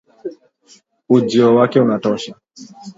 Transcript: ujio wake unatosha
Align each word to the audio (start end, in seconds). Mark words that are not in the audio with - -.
ujio 1.09 1.55
wake 1.55 1.79
unatosha 1.79 2.35